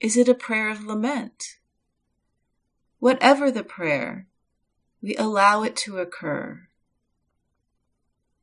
Is 0.00 0.16
it 0.16 0.28
a 0.28 0.34
prayer 0.34 0.70
of 0.70 0.84
lament? 0.84 1.58
Whatever 3.00 3.50
the 3.50 3.64
prayer, 3.64 4.26
we 5.02 5.16
allow 5.16 5.62
it 5.62 5.76
to 5.76 5.98
occur. 5.98 6.68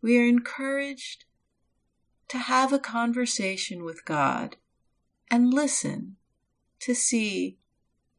We 0.01 0.17
are 0.19 0.25
encouraged 0.25 1.25
to 2.27 2.37
have 2.37 2.73
a 2.73 2.79
conversation 2.79 3.83
with 3.83 4.05
God 4.05 4.57
and 5.31 5.53
listen 5.53 6.17
to 6.81 6.93
see 6.93 7.57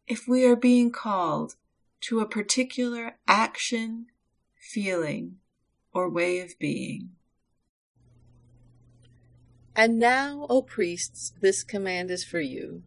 if 0.07 0.27
we 0.27 0.47
are 0.47 0.57
being 0.57 0.91
called 0.91 1.57
to 2.03 2.21
a 2.21 2.29
particular 2.29 3.17
action, 3.29 4.07
feeling, 4.59 5.37
or 5.93 6.09
way 6.09 6.41
of 6.41 6.59
being. 6.59 7.11
And 9.75 9.99
now, 9.99 10.47
O 10.49 10.63
priests, 10.63 11.35
this 11.41 11.63
command 11.63 12.11
is 12.11 12.25
for 12.25 12.41
you. 12.41 12.83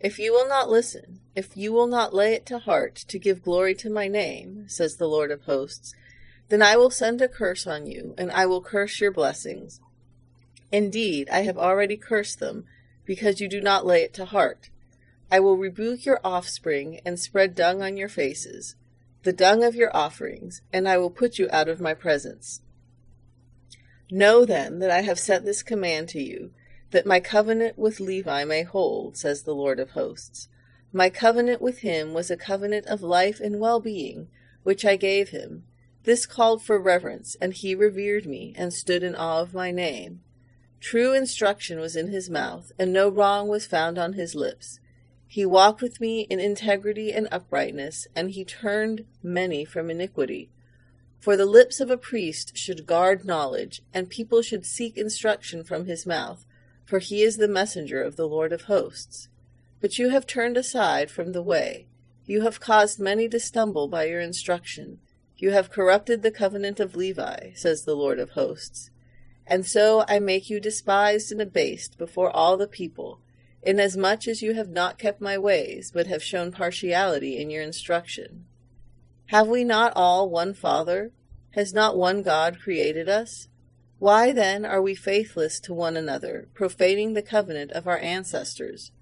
If 0.00 0.18
you 0.18 0.32
will 0.32 0.48
not 0.48 0.70
listen, 0.70 1.20
if 1.34 1.56
you 1.56 1.72
will 1.72 1.88
not 1.88 2.14
lay 2.14 2.34
it 2.34 2.46
to 2.46 2.58
heart 2.58 2.94
to 3.08 3.18
give 3.18 3.42
glory 3.42 3.74
to 3.76 3.90
my 3.90 4.06
name, 4.06 4.68
says 4.68 4.96
the 4.96 5.08
Lord 5.08 5.30
of 5.30 5.42
hosts, 5.42 5.92
then 6.48 6.62
I 6.62 6.76
will 6.76 6.90
send 6.90 7.20
a 7.20 7.28
curse 7.28 7.66
on 7.66 7.86
you, 7.86 8.14
and 8.16 8.30
I 8.30 8.46
will 8.46 8.62
curse 8.62 9.00
your 9.00 9.12
blessings. 9.12 9.80
Indeed, 10.70 11.28
I 11.30 11.40
have 11.40 11.58
already 11.58 11.96
cursed 11.96 12.38
them, 12.38 12.64
because 13.04 13.40
you 13.40 13.48
do 13.48 13.60
not 13.60 13.86
lay 13.86 14.02
it 14.02 14.14
to 14.14 14.24
heart. 14.24 14.70
I 15.30 15.40
will 15.40 15.56
rebuke 15.56 16.06
your 16.06 16.20
offspring 16.22 17.00
and 17.04 17.18
spread 17.18 17.54
dung 17.54 17.82
on 17.82 17.96
your 17.96 18.08
faces, 18.08 18.76
the 19.24 19.32
dung 19.32 19.64
of 19.64 19.74
your 19.74 19.94
offerings, 19.94 20.62
and 20.72 20.88
I 20.88 20.96
will 20.98 21.10
put 21.10 21.38
you 21.38 21.48
out 21.50 21.68
of 21.68 21.80
my 21.80 21.92
presence. 21.92 22.62
Know 24.10 24.44
then 24.44 24.78
that 24.78 24.90
I 24.90 25.02
have 25.02 25.18
sent 25.18 25.44
this 25.44 25.62
command 25.62 26.08
to 26.10 26.22
you, 26.22 26.52
that 26.90 27.06
my 27.06 27.20
covenant 27.20 27.78
with 27.78 28.00
Levi 28.00 28.44
may 28.44 28.62
hold, 28.62 29.16
says 29.16 29.42
the 29.42 29.54
Lord 29.54 29.78
of 29.78 29.90
hosts. 29.90 30.48
My 30.92 31.10
covenant 31.10 31.60
with 31.60 31.78
him 31.80 32.14
was 32.14 32.30
a 32.30 32.36
covenant 32.36 32.86
of 32.86 33.02
life 33.02 33.40
and 33.40 33.60
well 33.60 33.80
being, 33.80 34.28
which 34.62 34.84
I 34.84 34.96
gave 34.96 35.30
him. 35.30 35.64
This 36.04 36.24
called 36.24 36.62
for 36.62 36.78
reverence, 36.78 37.36
and 37.40 37.52
he 37.52 37.74
revered 37.74 38.24
me, 38.24 38.54
and 38.56 38.72
stood 38.72 39.02
in 39.02 39.14
awe 39.14 39.42
of 39.42 39.52
my 39.52 39.70
name. 39.70 40.22
True 40.80 41.12
instruction 41.12 41.80
was 41.80 41.96
in 41.96 42.08
his 42.08 42.30
mouth, 42.30 42.72
and 42.78 42.92
no 42.92 43.08
wrong 43.08 43.48
was 43.48 43.66
found 43.66 43.98
on 43.98 44.14
his 44.14 44.34
lips. 44.34 44.80
He 45.26 45.44
walked 45.44 45.82
with 45.82 46.00
me 46.00 46.22
in 46.30 46.40
integrity 46.40 47.12
and 47.12 47.28
uprightness, 47.30 48.06
and 48.16 48.30
he 48.30 48.44
turned 48.44 49.04
many 49.22 49.66
from 49.66 49.90
iniquity. 49.90 50.50
For 51.18 51.36
the 51.36 51.44
lips 51.44 51.80
of 51.80 51.90
a 51.90 51.98
priest 51.98 52.56
should 52.56 52.86
guard 52.86 53.26
knowledge, 53.26 53.82
and 53.92 54.08
people 54.08 54.40
should 54.40 54.64
seek 54.64 54.96
instruction 54.96 55.64
from 55.64 55.84
his 55.84 56.06
mouth, 56.06 56.46
for 56.88 57.00
he 57.00 57.22
is 57.22 57.36
the 57.36 57.46
messenger 57.46 58.02
of 58.02 58.16
the 58.16 58.26
Lord 58.26 58.50
of 58.50 58.62
hosts. 58.62 59.28
But 59.78 59.98
you 59.98 60.08
have 60.08 60.26
turned 60.26 60.56
aside 60.56 61.10
from 61.10 61.32
the 61.32 61.42
way. 61.42 61.86
You 62.24 62.40
have 62.40 62.60
caused 62.60 62.98
many 62.98 63.28
to 63.28 63.38
stumble 63.38 63.88
by 63.88 64.04
your 64.04 64.20
instruction. 64.20 64.98
You 65.36 65.50
have 65.50 65.70
corrupted 65.70 66.22
the 66.22 66.30
covenant 66.30 66.80
of 66.80 66.96
Levi, 66.96 67.52
says 67.54 67.82
the 67.82 67.94
Lord 67.94 68.18
of 68.18 68.30
hosts. 68.30 68.90
And 69.46 69.66
so 69.66 70.06
I 70.08 70.18
make 70.18 70.48
you 70.48 70.60
despised 70.60 71.30
and 71.30 71.42
abased 71.42 71.98
before 71.98 72.30
all 72.34 72.56
the 72.56 72.66
people 72.66 73.20
inasmuch 73.62 74.26
as 74.26 74.40
you 74.40 74.54
have 74.54 74.70
not 74.70 74.98
kept 74.98 75.20
my 75.20 75.36
ways, 75.36 75.90
but 75.92 76.06
have 76.06 76.22
shown 76.22 76.50
partiality 76.50 77.36
in 77.36 77.50
your 77.50 77.62
instruction. 77.62 78.46
Have 79.26 79.46
we 79.46 79.62
not 79.62 79.92
all 79.94 80.30
one 80.30 80.54
Father? 80.54 81.12
Has 81.50 81.74
not 81.74 81.98
one 81.98 82.22
God 82.22 82.60
created 82.60 83.10
us? 83.10 83.48
Why 83.98 84.32
then 84.32 84.64
are 84.64 84.80
we 84.80 84.94
faithless 84.94 85.58
to 85.60 85.74
one 85.74 85.96
another, 85.96 86.48
profaning 86.54 87.14
the 87.14 87.22
covenant 87.22 87.72
of 87.72 87.88
our 87.88 87.98
ancestors? 87.98 88.92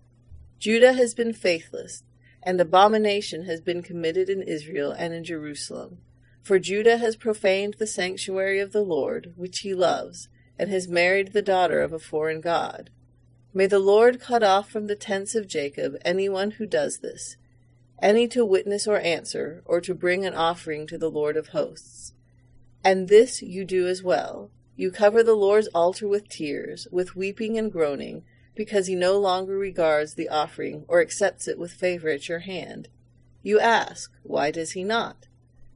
Judah 0.58 0.94
has 0.94 1.12
been 1.12 1.34
faithless, 1.34 2.02
and 2.42 2.58
abomination 2.58 3.44
has 3.44 3.60
been 3.60 3.82
committed 3.82 4.30
in 4.30 4.40
Israel 4.40 4.92
and 4.92 5.12
in 5.12 5.22
Jerusalem. 5.22 5.98
For 6.42 6.58
Judah 6.58 6.96
has 6.96 7.14
profaned 7.14 7.74
the 7.74 7.86
sanctuary 7.86 8.58
of 8.58 8.72
the 8.72 8.82
Lord, 8.82 9.34
which 9.36 9.58
he 9.58 9.74
loves, 9.74 10.28
and 10.58 10.70
has 10.70 10.88
married 10.88 11.32
the 11.32 11.42
daughter 11.42 11.82
of 11.82 11.92
a 11.92 11.98
foreign 11.98 12.40
God. 12.40 12.88
May 13.52 13.66
the 13.66 13.78
Lord 13.78 14.18
cut 14.20 14.42
off 14.42 14.70
from 14.70 14.86
the 14.86 14.96
tents 14.96 15.34
of 15.34 15.46
Jacob 15.46 15.96
anyone 16.04 16.52
who 16.52 16.66
does 16.66 17.00
this, 17.00 17.36
any 18.00 18.28
to 18.28 18.46
witness 18.46 18.86
or 18.86 18.98
answer, 19.00 19.62
or 19.66 19.80
to 19.82 19.94
bring 19.94 20.24
an 20.24 20.34
offering 20.34 20.86
to 20.86 20.96
the 20.96 21.10
Lord 21.10 21.36
of 21.36 21.48
hosts. 21.48 22.14
And 22.82 23.08
this 23.08 23.42
you 23.42 23.64
do 23.66 23.86
as 23.86 24.02
well. 24.02 24.50
You 24.76 24.90
cover 24.90 25.22
the 25.22 25.34
Lord's 25.34 25.68
altar 25.68 26.06
with 26.06 26.28
tears, 26.28 26.86
with 26.90 27.16
weeping 27.16 27.58
and 27.58 27.72
groaning, 27.72 28.24
because 28.54 28.86
he 28.86 28.94
no 28.94 29.18
longer 29.18 29.58
regards 29.58 30.14
the 30.14 30.28
offering 30.28 30.84
or 30.86 31.00
accepts 31.00 31.48
it 31.48 31.58
with 31.58 31.72
favor 31.72 32.08
at 32.08 32.28
your 32.28 32.40
hand. 32.40 32.88
You 33.42 33.58
ask, 33.58 34.12
Why 34.22 34.50
does 34.50 34.72
he 34.72 34.84
not? 34.84 35.26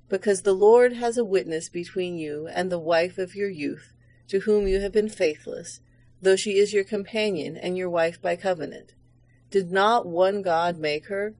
Because 0.08 0.42
the 0.42 0.52
Lord 0.52 0.94
has 0.94 1.16
a 1.16 1.24
witness 1.24 1.68
between 1.68 2.18
you 2.18 2.48
and 2.48 2.70
the 2.70 2.78
wife 2.78 3.18
of 3.18 3.34
your 3.34 3.50
youth, 3.50 3.92
to 4.28 4.40
whom 4.40 4.68
you 4.68 4.80
have 4.80 4.92
been 4.92 5.08
faithless 5.08 5.80
though 6.22 6.36
she 6.36 6.58
is 6.58 6.72
your 6.72 6.84
companion 6.84 7.56
and 7.56 7.76
your 7.76 7.90
wife 7.90 8.20
by 8.20 8.36
covenant. 8.36 8.94
Did 9.50 9.72
not 9.72 10.06
one 10.06 10.42
God 10.42 10.78
make 10.78 11.06
her? 11.06 11.34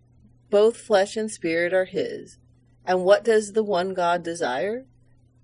Both 0.49 0.77
flesh 0.77 1.17
and 1.17 1.31
spirit 1.31 1.73
are 1.73 1.85
his. 1.85 2.39
And 2.85 3.05
what 3.05 3.25
does 3.25 3.53
the 3.53 3.63
one 3.63 3.95
God 3.95 4.23
desire? 4.23 4.87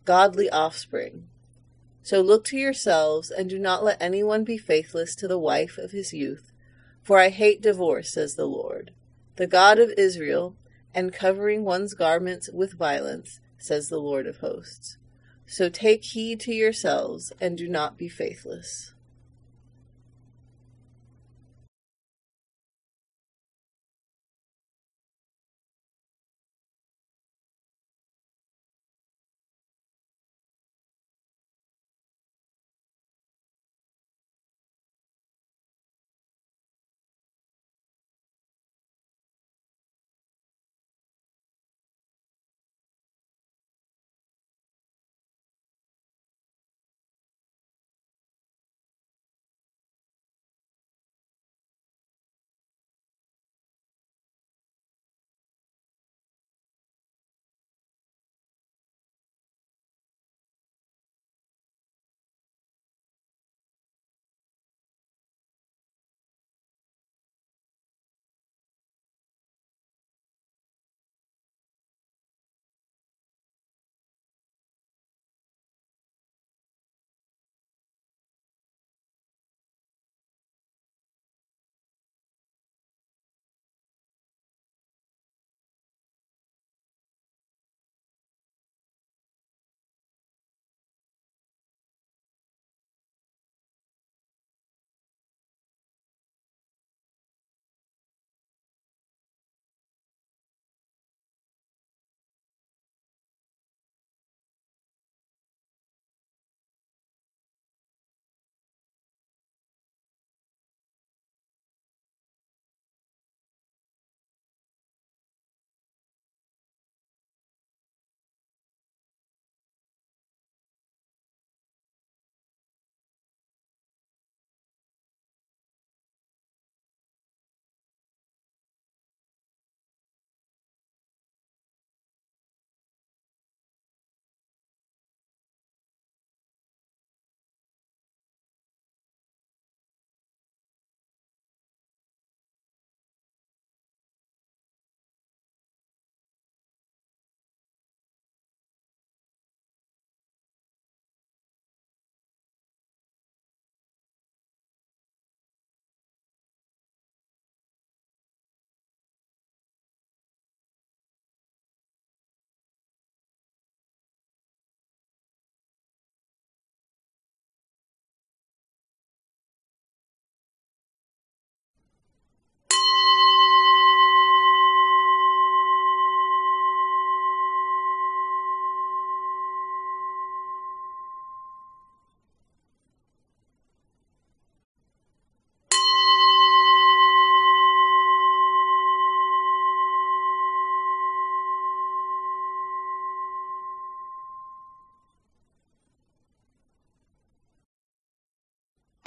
Godly 0.05 0.50
offspring. 0.50 1.29
So 2.07 2.21
look 2.21 2.45
to 2.45 2.57
yourselves, 2.57 3.33
and 3.33 3.51
do 3.51 3.59
not 3.59 3.83
let 3.83 4.01
anyone 4.01 4.45
be 4.45 4.59
faithless 4.59 5.16
to 5.16 5.27
the 5.27 5.40
wife 5.40 5.77
of 5.77 5.90
his 5.90 6.12
youth. 6.12 6.53
For 7.03 7.19
I 7.19 7.31
hate 7.31 7.61
divorce, 7.61 8.12
says 8.12 8.37
the 8.37 8.47
Lord, 8.47 8.92
the 9.35 9.49
God 9.49 9.81
of 9.81 9.92
Israel, 9.99 10.55
and 10.95 11.12
covering 11.12 11.64
one's 11.64 11.95
garments 11.95 12.49
with 12.53 12.75
violence, 12.75 13.40
says 13.59 13.88
the 13.88 13.99
Lord 13.99 14.29
of 14.29 14.37
hosts. 14.37 14.99
So 15.47 15.69
take 15.69 16.05
heed 16.05 16.38
to 16.42 16.55
yourselves, 16.55 17.33
and 17.40 17.59
do 17.59 17.66
not 17.66 17.99
be 17.99 18.09
faithless. 18.09 18.95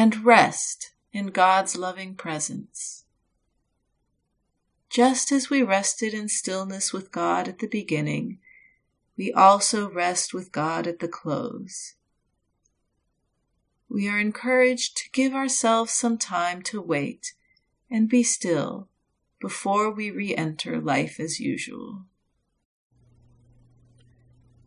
and 0.00 0.24
rest 0.24 0.92
in 1.12 1.26
God's 1.26 1.76
loving 1.76 2.14
presence. 2.14 3.04
Just 4.88 5.30
as 5.30 5.50
we 5.50 5.62
rested 5.62 6.14
in 6.14 6.26
stillness 6.26 6.90
with 6.90 7.12
God 7.12 7.46
at 7.48 7.58
the 7.58 7.66
beginning, 7.66 8.38
we 9.18 9.30
also 9.30 9.90
rest 9.90 10.32
with 10.32 10.52
God 10.52 10.86
at 10.86 11.00
the 11.00 11.06
close. 11.06 11.96
We 13.90 14.08
are 14.08 14.18
encouraged 14.18 14.96
to 14.96 15.10
give 15.12 15.34
ourselves 15.34 15.92
some 15.92 16.16
time 16.16 16.62
to 16.62 16.80
wait 16.80 17.34
and 17.90 18.08
be 18.08 18.22
still 18.22 18.88
before 19.38 19.90
we 19.90 20.10
re 20.10 20.34
enter 20.34 20.80
life 20.80 21.20
as 21.20 21.40
usual. 21.40 22.04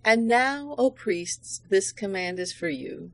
And 0.06 0.28
now, 0.28 0.76
O 0.78 0.92
priests, 0.92 1.64
this 1.70 1.92
command 1.92 2.38
is 2.38 2.54
for 2.54 2.70
you. 2.70 3.14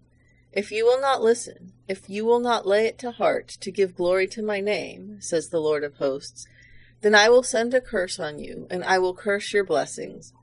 If 0.52 0.72
you 0.72 0.86
will 0.86 1.00
not 1.00 1.22
listen, 1.22 1.74
if 1.88 2.10
you 2.10 2.26
will 2.26 2.40
not 2.40 2.66
lay 2.66 2.88
it 2.88 2.98
to 3.00 3.12
heart 3.12 3.50
to 3.62 3.72
give 3.72 3.96
glory 3.96 4.28
to 4.30 4.42
my 4.42 4.60
name, 4.60 5.22
says 5.22 5.50
the 5.50 5.60
Lord 5.60 5.84
of 5.84 5.96
hosts, 5.96 6.48
then 7.02 7.14
I 7.14 7.30
will 7.30 7.44
send 7.44 7.74
a 7.74 7.82
curse 7.82 8.20
on 8.20 8.40
you, 8.40 8.68
and 8.70 8.84
I 8.84 8.98
will 8.98 9.14
curse 9.14 9.54
your 9.54 9.64
blessings. 9.64 10.34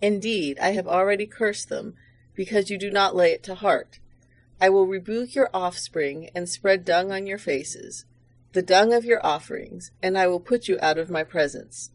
Indeed, 0.00 0.58
I 0.60 0.70
have 0.70 0.86
already 0.86 1.26
cursed 1.26 1.68
them, 1.68 1.94
because 2.34 2.70
you 2.70 2.78
do 2.78 2.90
not 2.90 3.16
lay 3.16 3.32
it 3.32 3.42
to 3.44 3.54
heart. 3.54 3.98
I 4.60 4.68
will 4.68 4.86
rebuke 4.86 5.34
your 5.34 5.50
offspring 5.52 6.30
and 6.34 6.48
spread 6.48 6.84
dung 6.84 7.10
on 7.10 7.26
your 7.26 7.38
faces, 7.38 8.04
the 8.52 8.62
dung 8.62 8.94
of 8.94 9.04
your 9.04 9.24
offerings, 9.26 9.90
and 10.02 10.16
I 10.16 10.28
will 10.28 10.40
put 10.40 10.68
you 10.68 10.78
out 10.80 10.98
of 10.98 11.10
my 11.10 11.24
presence. 11.24 11.90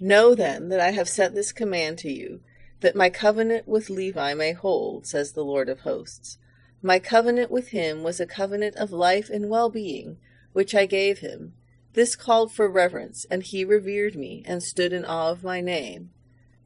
Know 0.00 0.34
then 0.34 0.68
that 0.68 0.80
I 0.80 0.90
have 0.90 1.08
sent 1.08 1.34
this 1.34 1.52
command 1.52 1.98
to 1.98 2.10
you, 2.10 2.40
that 2.80 2.96
my 2.96 3.10
covenant 3.10 3.66
with 3.66 3.90
Levi 3.90 4.34
may 4.34 4.52
hold, 4.52 5.06
says 5.06 5.32
the 5.32 5.44
Lord 5.44 5.68
of 5.68 5.80
hosts. 5.80 6.38
My 6.82 6.98
covenant 6.98 7.50
with 7.50 7.68
him 7.68 8.02
was 8.02 8.20
a 8.20 8.26
covenant 8.26 8.76
of 8.76 8.92
life 8.92 9.30
and 9.30 9.48
well 9.48 9.70
being, 9.70 10.18
which 10.52 10.74
I 10.74 10.86
gave 10.86 11.20
him. 11.20 11.54
This 11.94 12.14
called 12.14 12.52
for 12.52 12.68
reverence, 12.68 13.24
and 13.30 13.42
he 13.42 13.64
revered 13.64 14.14
me, 14.14 14.42
and 14.46 14.62
stood 14.62 14.92
in 14.92 15.04
awe 15.04 15.30
of 15.30 15.42
my 15.42 15.60
name. 15.60 16.10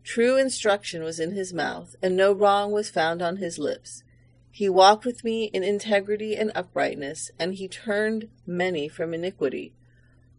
True 0.02 0.36
instruction 0.36 1.04
was 1.04 1.20
in 1.20 1.30
his 1.32 1.52
mouth, 1.52 1.94
and 2.02 2.16
no 2.16 2.32
wrong 2.32 2.72
was 2.72 2.90
found 2.90 3.22
on 3.22 3.36
his 3.36 3.58
lips. 3.58 4.02
He 4.50 4.68
walked 4.68 5.04
with 5.04 5.22
me 5.22 5.44
in 5.44 5.62
integrity 5.62 6.36
and 6.36 6.50
uprightness, 6.54 7.30
and 7.38 7.54
he 7.54 7.68
turned 7.68 8.28
many 8.44 8.88
from 8.88 9.14
iniquity. 9.14 9.72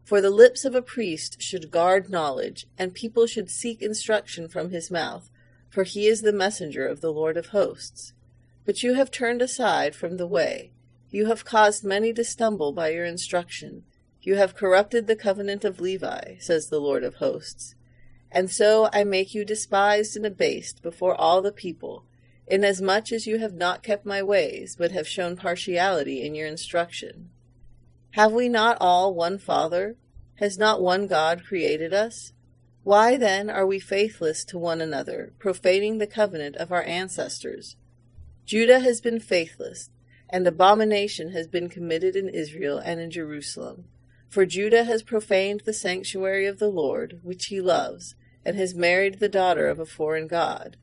For 0.04 0.20
the 0.20 0.30
lips 0.30 0.66
of 0.66 0.76
a 0.76 0.82
priest 0.82 1.42
should 1.42 1.72
guard 1.72 2.10
knowledge, 2.10 2.68
and 2.78 2.94
people 2.94 3.26
should 3.28 3.50
seek 3.50 3.82
instruction 3.82 4.50
from 4.50 4.72
his 4.72 4.92
mouth, 4.92 5.30
for 5.72 5.84
he 5.84 6.06
is 6.06 6.22
the 6.22 6.34
messenger 6.34 6.86
of 6.86 7.02
the 7.02 7.12
Lord 7.12 7.38
of 7.38 7.48
hosts. 7.48 8.14
But 8.66 8.84
you 8.84 8.94
have 8.94 9.10
turned 9.10 9.42
aside 9.42 9.96
from 9.96 10.18
the 10.18 10.28
way. 10.28 10.74
You 11.10 11.26
have 11.28 11.46
caused 11.46 11.84
many 11.84 12.14
to 12.14 12.24
stumble 12.24 12.74
by 12.74 12.90
your 12.90 13.06
instruction. 13.06 13.84
You 14.22 14.36
have 14.36 14.54
corrupted 14.54 15.08
the 15.08 15.16
covenant 15.16 15.66
of 15.66 15.80
Levi, 15.80 16.36
says 16.40 16.68
the 16.68 16.80
Lord 16.80 17.04
of 17.04 17.16
hosts. 17.16 17.74
And 18.32 18.52
so 18.52 18.90
I 18.94 19.04
make 19.04 19.34
you 19.34 19.44
despised 19.44 20.16
and 20.16 20.26
abased 20.26 20.84
before 20.84 21.16
all 21.16 21.42
the 21.42 21.52
people, 21.52 22.06
inasmuch 22.48 23.12
as 23.12 23.26
you 23.26 23.40
have 23.40 23.54
not 23.54 23.82
kept 23.82 24.06
my 24.06 24.22
ways, 24.22 24.76
but 24.78 24.92
have 24.92 25.08
shown 25.08 25.36
partiality 25.36 26.22
in 26.22 26.36
your 26.36 26.48
instruction. 26.48 27.30
Have 28.12 28.34
we 28.34 28.50
not 28.50 28.78
all 28.82 29.14
one 29.14 29.38
Father? 29.38 29.96
Has 30.36 30.58
not 30.58 30.82
one 30.82 31.08
God 31.08 31.46
created 31.46 31.94
us? 31.94 32.34
Why 32.84 33.16
then 33.16 33.50
are 33.50 33.68
we 33.68 33.80
faithless 33.80 34.44
to 34.46 34.58
one 34.58 34.82
another, 34.82 35.34
profaning 35.38 36.00
the 36.00 36.08
covenant 36.08 36.56
of 36.56 36.72
our 36.72 36.82
ancestors? 36.82 37.76
Judah 38.44 38.80
has 38.80 39.02
been 39.02 39.20
faithless, 39.20 39.92
and 40.28 40.48
abomination 40.48 41.32
has 41.32 41.48
been 41.48 41.70
committed 41.70 42.16
in 42.16 42.28
Israel 42.28 42.80
and 42.80 43.00
in 43.00 43.12
Jerusalem. 43.12 43.86
For 44.30 44.48
Judah 44.48 44.86
has 44.86 45.04
profaned 45.04 45.62
the 45.62 45.74
sanctuary 45.74 46.48
of 46.48 46.58
the 46.58 46.70
Lord, 46.70 47.20
which 47.22 47.46
he 47.46 47.62
loves, 47.62 48.16
and 48.44 48.56
has 48.56 48.74
married 48.74 49.20
the 49.20 49.30
daughter 49.30 49.68
of 49.68 49.80
a 49.80 49.86
foreign 49.86 50.26
god. 50.26 50.78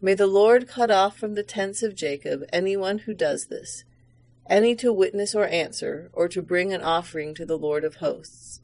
May 0.00 0.14
the 0.14 0.28
Lord 0.28 0.68
cut 0.68 0.92
off 0.92 1.18
from 1.18 1.34
the 1.34 1.42
tents 1.42 1.82
of 1.82 1.96
Jacob 1.96 2.44
anyone 2.52 2.98
who 2.98 3.14
does 3.14 3.46
this, 3.46 3.84
any 4.48 4.76
to 4.76 4.92
witness 4.92 5.34
or 5.34 5.46
answer, 5.46 6.08
or 6.12 6.28
to 6.28 6.40
bring 6.40 6.72
an 6.72 6.82
offering 6.82 7.34
to 7.34 7.44
the 7.44 7.58
Lord 7.58 7.82
of 7.82 7.96
hosts. 7.96 8.60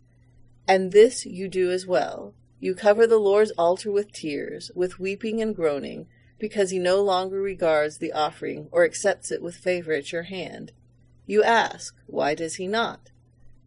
And 0.68 0.92
this 0.92 1.26
you 1.26 1.48
do 1.48 1.72
as 1.72 1.84
well 1.84 2.34
you 2.60 2.74
cover 2.74 3.06
the 3.06 3.18
Lord's 3.18 3.52
altar 3.52 3.90
with 3.90 4.12
tears, 4.12 4.70
with 4.74 4.98
weeping 4.98 5.40
and 5.40 5.54
groaning, 5.54 6.08
because 6.38 6.70
he 6.70 6.78
no 6.78 7.00
longer 7.02 7.40
regards 7.40 7.98
the 7.98 8.12
offering 8.12 8.68
or 8.72 8.84
accepts 8.84 9.30
it 9.30 9.42
with 9.42 9.54
favor 9.54 9.92
at 9.92 10.12
your 10.12 10.24
hand. 10.24 10.72
You 11.26 11.42
ask, 11.42 11.94
Why 12.06 12.34
does 12.34 12.56
he 12.56 12.66
not? 12.66 13.10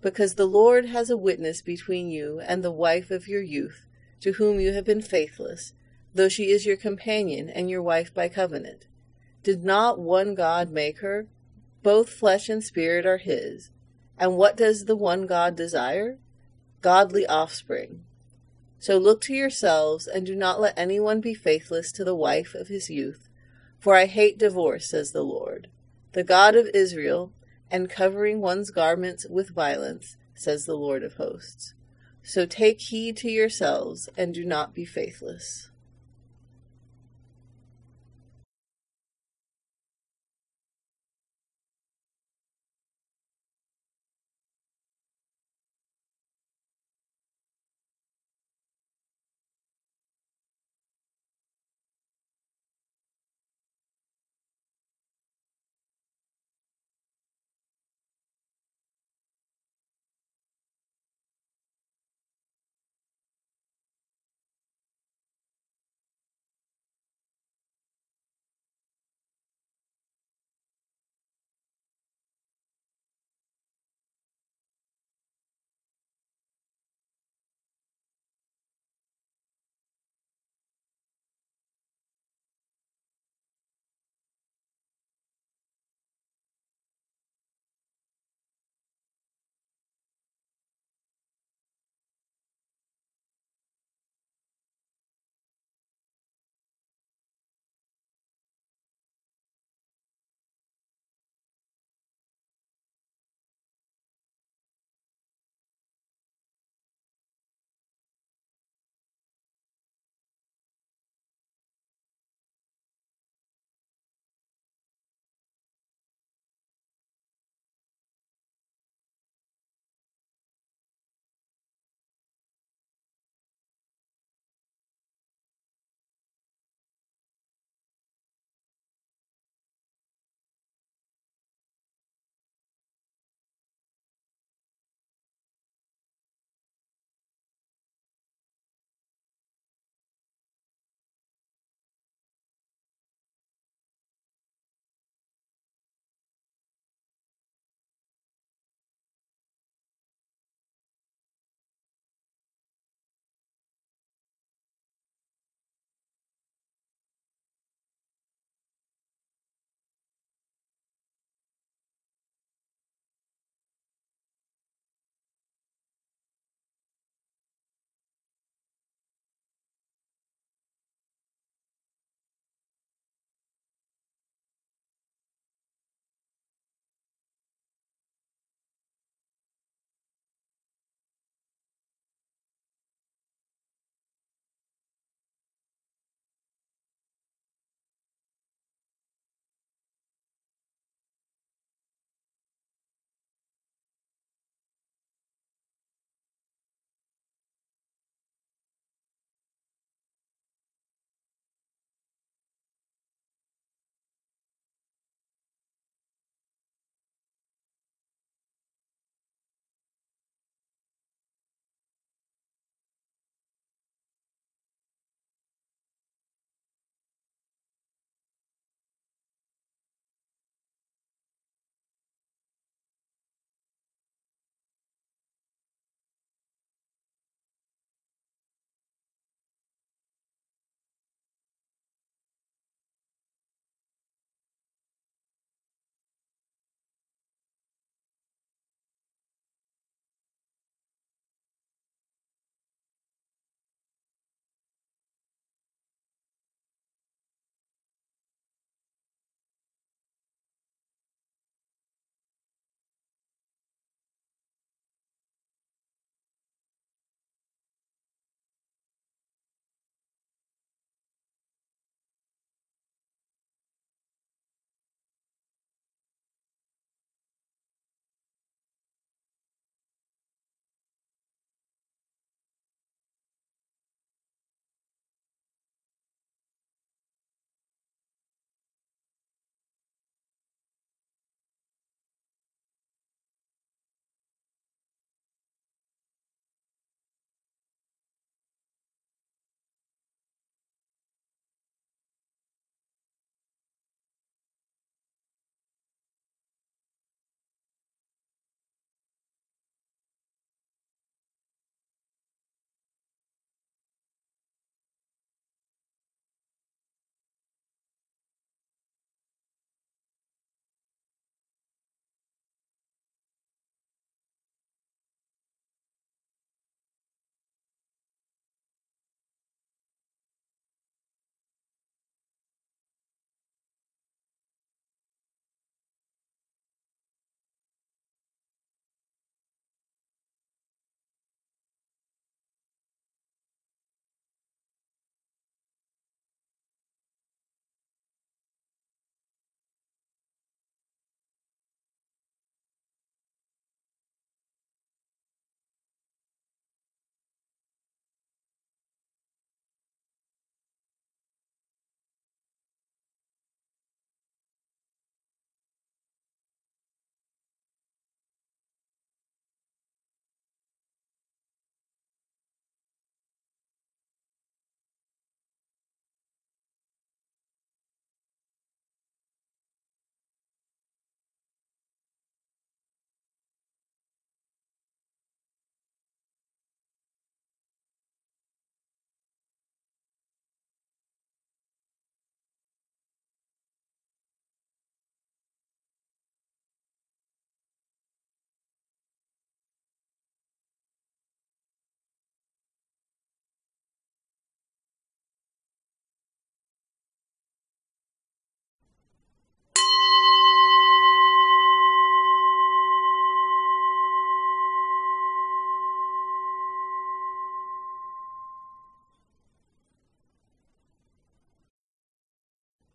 Because 0.02 0.36
the 0.36 0.48
Lord 0.48 0.86
has 0.86 1.10
a 1.10 1.18
witness 1.18 1.62
between 1.62 2.10
you 2.10 2.40
and 2.40 2.64
the 2.64 2.72
wife 2.72 3.12
of 3.12 3.28
your 3.28 3.42
youth, 3.42 3.86
to 4.22 4.34
whom 4.34 4.60
you 4.60 4.74
have 4.74 4.86
been 4.86 5.02
faithless, 5.02 5.74
though 6.14 6.30
she 6.30 6.52
is 6.52 6.66
your 6.66 6.78
companion 6.78 7.50
and 7.50 7.70
your 7.70 7.82
wife 7.82 8.14
by 8.14 8.28
covenant. 8.28 8.88
Did 9.44 9.64
not 9.64 10.00
one 10.00 10.36
God 10.36 10.70
make 10.70 11.00
her? 11.00 11.28
Both 11.84 12.10
flesh 12.10 12.50
and 12.50 12.64
spirit 12.64 13.06
are 13.06 13.18
his. 13.18 13.72
And 14.18 14.38
what 14.38 14.58
does 14.58 14.86
the 14.86 14.96
one 14.96 15.26
God 15.26 15.56
desire? 15.56 16.20
Godly 16.82 17.26
offspring. 17.26 18.04
So 18.82 18.98
look 18.98 19.22
to 19.22 19.34
yourselves, 19.36 20.08
and 20.08 20.26
do 20.26 20.36
not 20.36 20.60
let 20.60 20.74
anyone 20.76 21.22
be 21.22 21.36
faithless 21.36 21.91
to 21.91 22.04
the 22.04 22.15
wife 22.15 22.56
of 22.56 22.67
his 22.67 22.89
youth. 22.89 23.30
For 23.78 23.96
I 23.96 24.08
hate 24.08 24.39
divorce, 24.39 24.89
says 24.89 25.12
the 25.12 25.24
Lord, 25.24 25.67
the 26.13 26.24
God 26.24 26.56
of 26.56 26.67
Israel, 26.74 27.32
and 27.70 27.91
covering 27.91 28.41
one's 28.41 28.72
garments 28.72 29.28
with 29.30 29.52
violence, 29.52 30.17
says 30.34 30.65
the 30.65 30.74
Lord 30.74 31.04
of 31.04 31.13
hosts. 31.13 31.76
So 32.24 32.48
take 32.48 32.82
heed 32.82 33.17
to 33.17 33.30
yourselves, 33.30 34.10
and 34.17 34.34
do 34.34 34.44
not 34.44 34.74
be 34.74 34.84
faithless. 34.84 35.70